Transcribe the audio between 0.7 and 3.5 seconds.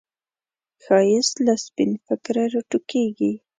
ښایست له سپین فکره راټوکېږي